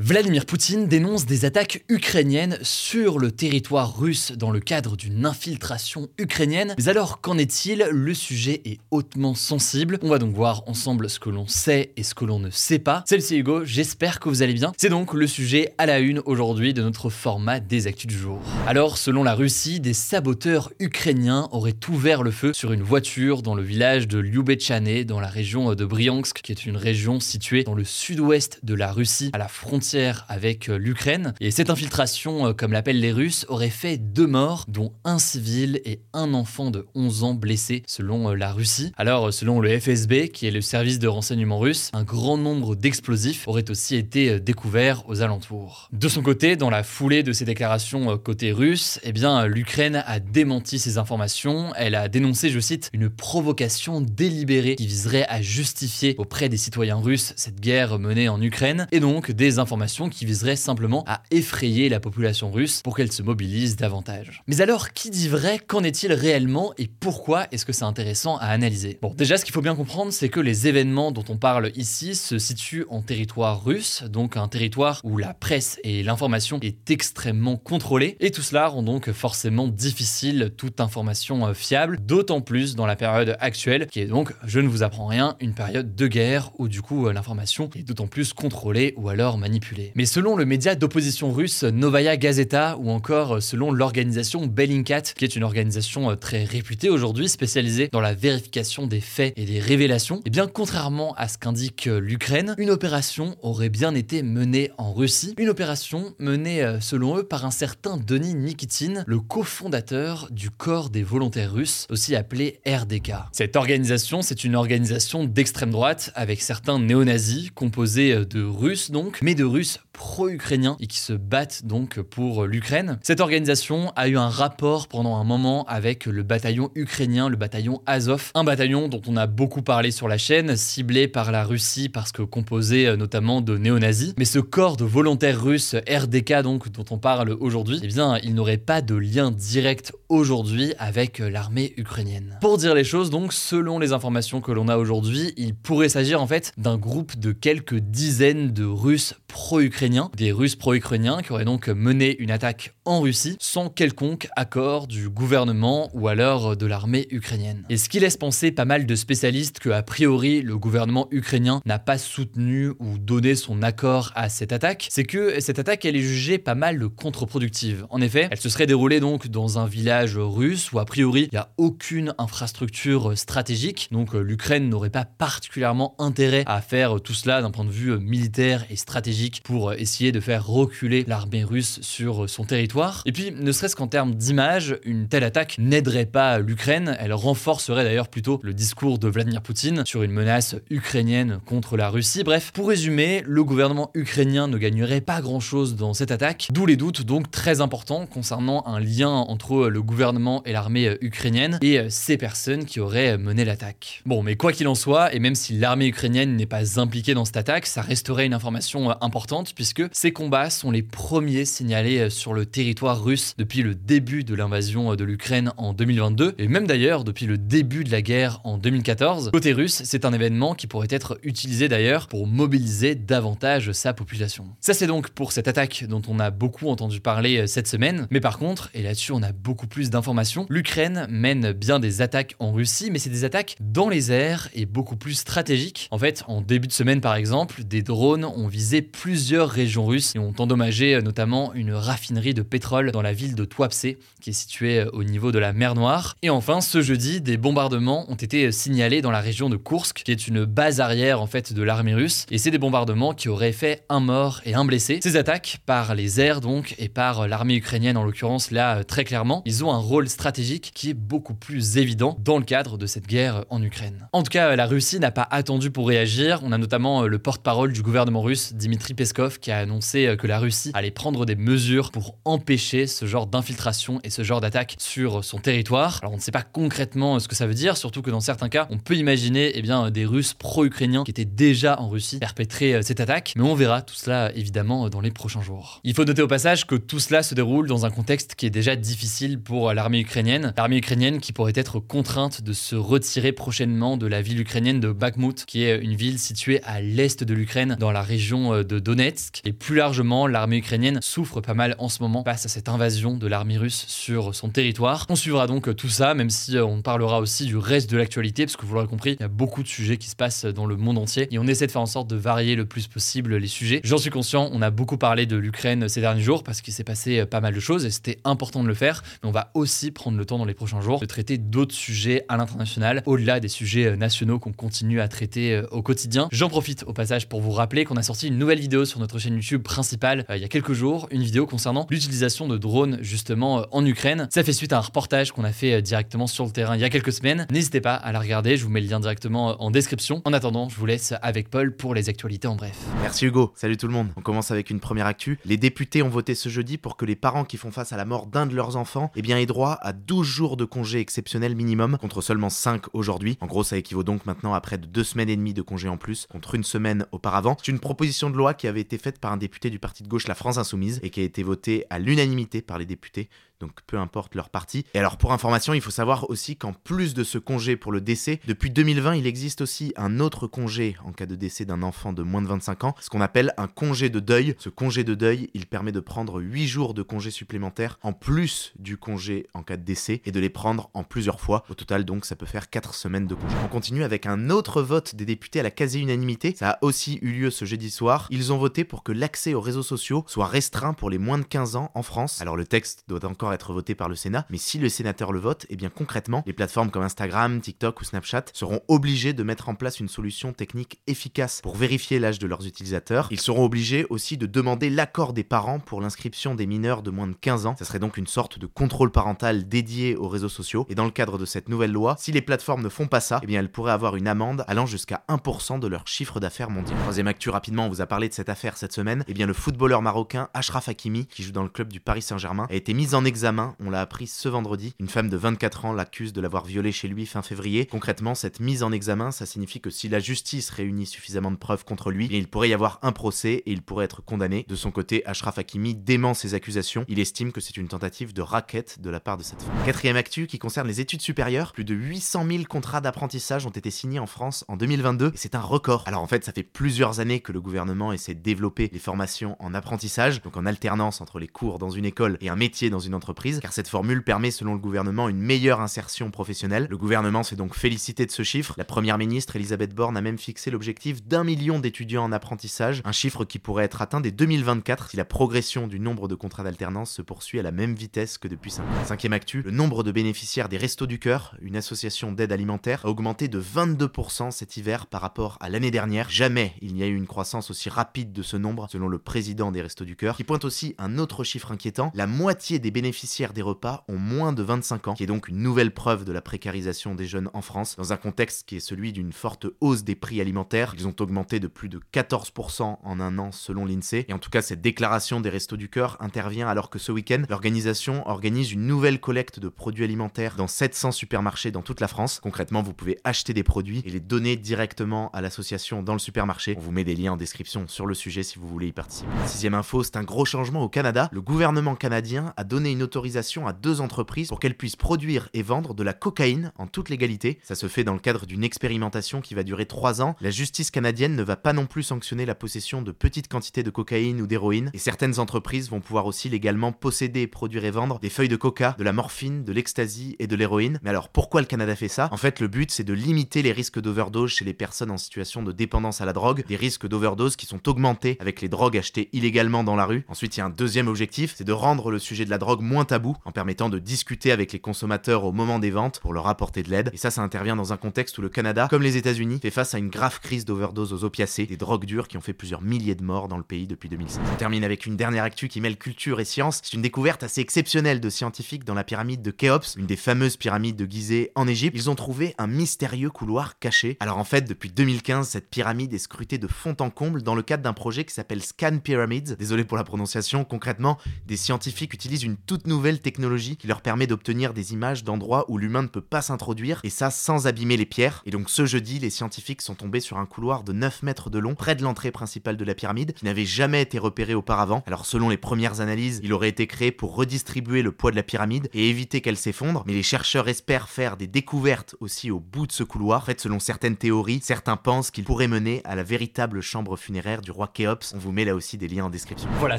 [0.00, 6.06] Vladimir Poutine dénonce des attaques ukrainiennes sur le territoire russe dans le cadre d'une infiltration
[6.18, 6.76] ukrainienne.
[6.78, 7.84] Mais alors, qu'en est-il?
[7.90, 9.98] Le sujet est hautement sensible.
[10.02, 12.78] On va donc voir ensemble ce que l'on sait et ce que l'on ne sait
[12.78, 13.02] pas.
[13.06, 14.72] C'est Hugo, j'espère que vous allez bien.
[14.76, 18.40] C'est donc le sujet à la une aujourd'hui de notre format des actus du jour.
[18.68, 23.56] Alors, selon la Russie, des saboteurs ukrainiens auraient ouvert le feu sur une voiture dans
[23.56, 27.74] le village de Lyubechane, dans la région de Bryansk, qui est une région située dans
[27.74, 31.34] le sud-ouest de la Russie, à la frontière avec euh, l'Ukraine.
[31.40, 35.80] Et cette infiltration, euh, comme l'appellent les Russes, aurait fait deux morts, dont un civil
[35.84, 38.92] et un enfant de 11 ans blessé, selon euh, la Russie.
[38.98, 43.48] Alors, selon le FSB, qui est le service de renseignement russe, un grand nombre d'explosifs
[43.48, 45.88] auraient aussi été découverts aux alentours.
[45.92, 50.20] De son côté, dans la foulée de ces déclarations côté russe, eh bien, l'Ukraine a
[50.20, 51.72] démenti ces informations.
[51.76, 56.96] Elle a dénoncé, je cite, une provocation délibérée qui viserait à justifier auprès des citoyens
[56.96, 59.77] russes cette guerre menée en Ukraine et donc des informations
[60.10, 64.42] qui viserait simplement à effrayer la population russe pour qu'elle se mobilise davantage.
[64.46, 68.46] Mais alors, qui dit vrai Qu'en est-il réellement et pourquoi est-ce que c'est intéressant à
[68.46, 68.98] analyser?
[69.02, 72.14] Bon, déjà, ce qu'il faut bien comprendre, c'est que les événements dont on parle ici
[72.14, 77.56] se situent en territoire russe, donc un territoire où la presse et l'information est extrêmement
[77.56, 82.86] contrôlée, et tout cela rend donc forcément difficile toute information euh, fiable, d'autant plus dans
[82.86, 86.50] la période actuelle, qui est donc, je ne vous apprends rien, une période de guerre
[86.58, 89.67] où du coup euh, l'information est d'autant plus contrôlée ou alors manipulée.
[89.94, 95.24] Mais selon le média d'opposition russe Novaya Gazeta ou encore euh, selon l'organisation Bellingcat, qui
[95.24, 99.60] est une organisation euh, très réputée aujourd'hui spécialisée dans la vérification des faits et des
[99.60, 104.22] révélations, et eh bien contrairement à ce qu'indique euh, l'Ukraine, une opération aurait bien été
[104.22, 110.28] menée en Russie, une opération menée selon eux par un certain Denis Nikitin, le cofondateur
[110.30, 113.12] du corps des volontaires russes, aussi appelé RDK.
[113.32, 119.34] Cette organisation, c'est une organisation d'extrême droite avec certains néo-nazis composés de Russes donc, mais
[119.34, 122.98] de Russes pro-ukrainiens et qui se battent donc pour l'Ukraine.
[123.02, 127.82] Cette organisation a eu un rapport pendant un moment avec le bataillon ukrainien, le bataillon
[127.86, 131.88] Azov, un bataillon dont on a beaucoup parlé sur la chaîne, ciblé par la Russie
[131.88, 134.14] parce que composé euh, notamment de néo-nazis.
[134.18, 138.34] Mais ce corps de volontaires russes RDK donc dont on parle aujourd'hui, eh bien, il
[138.34, 142.38] n'aurait pas de lien direct aujourd'hui avec euh, l'armée ukrainienne.
[142.40, 146.22] Pour dire les choses donc, selon les informations que l'on a aujourd'hui, il pourrait s'agir
[146.22, 151.44] en fait d'un groupe de quelques dizaines de Russes pro-ukrainiens, des Russes pro-ukrainiens qui auraient
[151.44, 157.06] donc mené une attaque en Russie sans quelconque accord du gouvernement ou alors de l'armée
[157.10, 157.64] ukrainienne.
[157.68, 161.60] Et ce qui laisse penser pas mal de spécialistes que a priori le gouvernement ukrainien
[161.66, 165.96] n'a pas soutenu ou donné son accord à cette attaque, c'est que cette attaque elle
[165.96, 167.86] est jugée pas mal contre-productive.
[167.90, 171.34] En effet, elle se serait déroulée donc dans un village russe où a priori il
[171.34, 177.42] n'y a aucune infrastructure stratégique, donc l'Ukraine n'aurait pas particulièrement intérêt à faire tout cela
[177.42, 182.28] d'un point de vue militaire et stratégique pour essayer de faire reculer l'armée russe sur
[182.28, 183.02] son territoire.
[183.04, 187.84] Et puis, ne serait-ce qu'en termes d'image, une telle attaque n'aiderait pas l'Ukraine, elle renforcerait
[187.84, 192.22] d'ailleurs plutôt le discours de Vladimir Poutine sur une menace ukrainienne contre la Russie.
[192.22, 196.76] Bref, pour résumer, le gouvernement ukrainien ne gagnerait pas grand-chose dans cette attaque, d'où les
[196.76, 202.16] doutes donc très importants concernant un lien entre le gouvernement et l'armée ukrainienne et ces
[202.16, 204.02] personnes qui auraient mené l'attaque.
[204.06, 207.24] Bon, mais quoi qu'il en soit, et même si l'armée ukrainienne n'est pas impliquée dans
[207.24, 209.07] cette attaque, ça resterait une information importante
[209.54, 214.24] puisque ces combats sont les premiers signalés euh, sur le territoire russe depuis le début
[214.24, 218.02] de l'invasion euh, de l'Ukraine en 2022 et même d'ailleurs depuis le début de la
[218.02, 219.30] guerre en 2014.
[219.32, 224.46] Côté russe, c'est un événement qui pourrait être utilisé d'ailleurs pour mobiliser davantage sa population.
[224.60, 228.06] Ça c'est donc pour cette attaque dont on a beaucoup entendu parler euh, cette semaine,
[228.10, 232.34] mais par contre, et là-dessus on a beaucoup plus d'informations, l'Ukraine mène bien des attaques
[232.38, 235.88] en Russie, mais c'est des attaques dans les airs et beaucoup plus stratégiques.
[235.90, 240.16] En fait, en début de semaine par exemple, des drones ont visé plusieurs régions russes
[240.16, 243.86] et ont endommagé euh, notamment une raffinerie de pétrole dans la ville de Tuapse,
[244.20, 246.16] qui est située au niveau de la mer Noire.
[246.22, 250.10] Et enfin, ce jeudi, des bombardements ont été signalés dans la région de Kursk, qui
[250.10, 252.26] est une base arrière en fait de l'armée russe.
[252.32, 254.98] Et c'est des bombardements qui auraient fait un mort et un blessé.
[255.00, 259.42] Ces attaques, par les airs donc, et par l'armée ukrainienne en l'occurrence, là très clairement,
[259.44, 263.06] ils ont un rôle stratégique qui est beaucoup plus évident dans le cadre de cette
[263.06, 264.08] guerre en Ukraine.
[264.12, 266.40] En tout cas, la Russie n'a pas attendu pour réagir.
[266.42, 270.38] On a notamment le porte-parole du gouvernement russe, Dimitri Peskov, qui a annoncé que la
[270.38, 275.24] Russie allait prendre des mesures pour empêcher ce genre d'infiltration et ce genre d'attaque sur
[275.24, 275.98] son territoire.
[276.02, 278.48] Alors on ne sait pas concrètement ce que ça veut dire, surtout que dans certains
[278.48, 282.74] cas, on peut imaginer eh bien, des Russes pro-ukrainiens qui étaient déjà en Russie perpétrer
[282.74, 285.80] euh, cette attaque, mais on verra tout cela évidemment dans les prochains jours.
[285.84, 288.50] Il faut noter au passage que tout cela se déroule dans un contexte qui est
[288.50, 290.52] déjà difficile pour l'armée ukrainienne.
[290.56, 294.92] L'armée ukrainienne qui pourrait être contrainte de se retirer prochainement de la ville ukrainienne de
[294.92, 299.40] Bakhmut, qui est une ville située à l'est de l'Ukraine, dans la région euh, Donetsk.
[299.44, 303.16] Et plus largement, l'armée ukrainienne souffre pas mal en ce moment face à cette invasion
[303.16, 305.06] de l'armée russe sur son territoire.
[305.08, 308.44] On suivra donc tout ça, même si euh, on parlera aussi du reste de l'actualité,
[308.44, 310.66] parce que vous l'aurez compris, il y a beaucoup de sujets qui se passent dans
[310.66, 313.36] le monde entier, et on essaie de faire en sorte de varier le plus possible
[313.36, 313.80] les sujets.
[313.84, 316.84] J'en suis conscient, on a beaucoup parlé de l'Ukraine ces derniers jours, parce qu'il s'est
[316.84, 319.50] passé euh, pas mal de choses, et c'était important de le faire, mais on va
[319.54, 323.40] aussi prendre le temps dans les prochains jours de traiter d'autres sujets à l'international, au-delà
[323.40, 326.28] des sujets nationaux qu'on continue à traiter au quotidien.
[326.32, 329.18] J'en profite au passage pour vous rappeler qu'on a sorti une nouvelle vidéo sur notre
[329.18, 333.60] chaîne YouTube principale il y a quelques jours, une vidéo concernant l'utilisation de drones justement
[333.60, 334.28] euh, en Ukraine.
[334.30, 336.80] Ça fait suite à un reportage qu'on a fait euh, directement sur le terrain il
[336.80, 337.46] y a quelques semaines.
[337.50, 340.20] N'hésitez pas à la regarder, je vous mets le lien directement euh, en description.
[340.26, 342.76] En attendant, je vous laisse avec Paul pour les actualités en bref.
[343.00, 344.08] Merci Hugo, salut tout le monde.
[344.16, 345.38] On commence avec une première actu.
[345.46, 348.04] Les députés ont voté ce jeudi pour que les parents qui font face à la
[348.04, 351.56] mort d'un de leurs enfants eh bien, aient droit à 12 jours de congé exceptionnel
[351.56, 353.38] minimum contre seulement 5 aujourd'hui.
[353.40, 355.88] En gros, ça équivaut donc maintenant à près de 2 semaines et demie de congé
[355.88, 357.56] en plus contre une semaine auparavant.
[357.58, 360.08] C'est une proposition de loi qui avait été faite par un député du parti de
[360.08, 363.80] gauche La France Insoumise et qui a été votée à l'unanimité par les députés donc
[363.86, 364.84] peu importe leur parti.
[364.94, 368.00] Et alors pour information, il faut savoir aussi qu'en plus de ce congé pour le
[368.00, 372.12] décès, depuis 2020, il existe aussi un autre congé en cas de décès d'un enfant
[372.12, 374.54] de moins de 25 ans, ce qu'on appelle un congé de deuil.
[374.58, 378.72] Ce congé de deuil, il permet de prendre 8 jours de congé supplémentaires en plus
[378.78, 381.64] du congé en cas de décès et de les prendre en plusieurs fois.
[381.68, 383.54] Au total donc ça peut faire 4 semaines de congé.
[383.64, 386.54] On continue avec un autre vote des députés à la quasi-unanimité.
[386.56, 388.28] Ça a aussi eu lieu ce jeudi soir.
[388.30, 391.44] Ils ont voté pour que l'accès aux réseaux sociaux soit restreint pour les moins de
[391.44, 392.40] 15 ans en France.
[392.40, 395.38] Alors le texte doit encore être voté par le Sénat, mais si le sénateur le
[395.38, 399.42] vote, et eh bien concrètement, les plateformes comme Instagram, TikTok ou Snapchat seront obligées de
[399.42, 403.28] mettre en place une solution technique efficace pour vérifier l'âge de leurs utilisateurs.
[403.30, 407.26] Ils seront obligés aussi de demander l'accord des parents pour l'inscription des mineurs de moins
[407.26, 407.76] de 15 ans.
[407.78, 410.86] Ça serait donc une sorte de contrôle parental dédié aux réseaux sociaux.
[410.88, 413.40] Et dans le cadre de cette nouvelle loi, si les plateformes ne font pas ça,
[413.42, 416.98] eh bien elles pourraient avoir une amende allant jusqu'à 1% de leur chiffre d'affaires mondial.
[417.00, 419.24] Troisième actu rapidement, on vous a parlé de cette affaire cette semaine.
[419.28, 422.66] Eh bien le footballeur marocain Ashraf Hakimi, qui joue dans le club du Paris Saint-Germain,
[422.70, 424.94] a été mis en on l'a appris ce vendredi.
[424.98, 427.86] Une femme de 24 ans l'accuse de l'avoir violé chez lui fin février.
[427.86, 431.84] Concrètement, cette mise en examen, ça signifie que si la justice réunit suffisamment de preuves
[431.84, 434.64] contre lui, il pourrait y avoir un procès et il pourrait être condamné.
[434.68, 437.04] De son côté, Ashraf Hakimi dément ses accusations.
[437.08, 439.74] Il estime que c'est une tentative de raquette de la part de cette femme.
[439.84, 441.72] Quatrième actu qui concerne les études supérieures.
[441.72, 445.54] Plus de 800 000 contrats d'apprentissage ont été signés en France en 2022 et c'est
[445.54, 446.04] un record.
[446.06, 449.56] Alors en fait, ça fait plusieurs années que le gouvernement essaie de développer les formations
[449.60, 452.98] en apprentissage, donc en alternance entre les cours dans une école et un métier dans
[452.98, 453.27] une entreprise,
[453.60, 456.86] car cette formule permet selon le gouvernement une meilleure insertion professionnelle.
[456.90, 458.74] Le gouvernement s'est donc félicité de ce chiffre.
[458.76, 463.12] La première ministre Elisabeth Borne a même fixé l'objectif d'un million d'étudiants en apprentissage, un
[463.12, 467.10] chiffre qui pourrait être atteint dès 2024 si la progression du nombre de contrats d'alternance
[467.10, 469.04] se poursuit à la même vitesse que depuis 5 ans.
[469.04, 473.08] Cinquième actu, le nombre de bénéficiaires des Restos du Cœur, une association d'aide alimentaire, a
[473.08, 476.30] augmenté de 22% cet hiver par rapport à l'année dernière.
[476.30, 479.70] Jamais il n'y a eu une croissance aussi rapide de ce nombre, selon le président
[479.70, 483.17] des Restos du Cœur, qui pointe aussi un autre chiffre inquiétant, la moitié des bénéficiaires
[483.54, 486.40] des repas ont moins de 25 ans, qui est donc une nouvelle preuve de la
[486.40, 490.14] précarisation des jeunes en France, dans un contexte qui est celui d'une forte hausse des
[490.14, 490.94] prix alimentaires.
[490.96, 494.26] Ils ont augmenté de plus de 14% en un an selon l'INSEE.
[494.28, 497.42] Et en tout cas, cette déclaration des Restos du Cœur intervient alors que ce week-end,
[497.48, 502.40] l'organisation organise une nouvelle collecte de produits alimentaires dans 700 supermarchés dans toute la France.
[502.42, 506.74] Concrètement, vous pouvez acheter des produits et les donner directement à l'association dans le supermarché.
[506.76, 509.30] On vous met des liens en description sur le sujet si vous voulez y participer.
[509.46, 511.28] Sixième info, c'est un gros changement au Canada.
[511.32, 515.62] Le gouvernement canadien a donné une l'autorisation à deux entreprises pour qu'elles puissent produire et
[515.62, 517.58] vendre de la cocaïne en toute légalité.
[517.62, 520.36] Ça se fait dans le cadre d'une expérimentation qui va durer trois ans.
[520.42, 523.88] La justice canadienne ne va pas non plus sanctionner la possession de petites quantités de
[523.88, 528.28] cocaïne ou d'héroïne, et certaines entreprises vont pouvoir aussi légalement posséder, produire et vendre des
[528.28, 531.00] feuilles de coca, de la morphine, de l'ecstasy et de l'héroïne.
[531.02, 532.28] Mais alors pourquoi le Canada fait ça?
[532.30, 535.62] En fait, le but c'est de limiter les risques d'overdose chez les personnes en situation
[535.62, 539.30] de dépendance à la drogue, des risques d'overdose qui sont augmentés avec les drogues achetées
[539.32, 540.26] illégalement dans la rue.
[540.28, 542.82] Ensuite, il y a un deuxième objectif, c'est de rendre le sujet de la drogue
[542.88, 546.48] moins tabou en permettant de discuter avec les consommateurs au moment des ventes pour leur
[546.48, 547.10] apporter de l'aide.
[547.12, 549.94] Et ça, ça intervient dans un contexte où le Canada, comme les États-Unis, fait face
[549.94, 553.14] à une grave crise d'overdose aux opiacés, des drogues dures qui ont fait plusieurs milliers
[553.14, 554.40] de morts dans le pays depuis 2005.
[554.52, 556.80] On termine avec une dernière actu qui mêle culture et science.
[556.82, 560.56] C'est une découverte assez exceptionnelle de scientifiques dans la pyramide de Khéops, une des fameuses
[560.56, 561.96] pyramides de Gizeh en Égypte.
[561.96, 564.16] Ils ont trouvé un mystérieux couloir caché.
[564.20, 567.62] Alors en fait, depuis 2015, cette pyramide est scrutée de fond en comble dans le
[567.62, 569.56] cadre d'un projet qui s'appelle Scan Pyramids.
[569.58, 570.64] Désolé pour la prononciation.
[570.64, 575.64] Concrètement, des scientifiques utilisent une toute nouvelle technologie qui leur permet d'obtenir des images d'endroits
[575.68, 578.40] où l'humain ne peut pas s'introduire, et ça sans abîmer les pierres.
[578.46, 581.58] Et donc ce jeudi, les scientifiques sont tombés sur un couloir de 9 mètres de
[581.58, 585.02] long près de l'entrée principale de la pyramide, qui n'avait jamais été repéré auparavant.
[585.08, 588.44] Alors selon les premières analyses, il aurait été créé pour redistribuer le poids de la
[588.44, 592.86] pyramide et éviter qu'elle s'effondre, mais les chercheurs espèrent faire des découvertes aussi au bout
[592.86, 593.42] de ce couloir.
[593.42, 597.60] En fait, selon certaines théories, certains pensent qu'il pourrait mener à la véritable chambre funéraire
[597.60, 598.34] du roi Khéops.
[598.36, 599.68] On vous met là aussi des liens en description.
[599.80, 599.98] Voilà,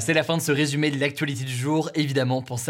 [0.00, 1.90] c'est la fin de ce résumé de l'actualité du jour.
[1.94, 2.69] Évidemment, pensez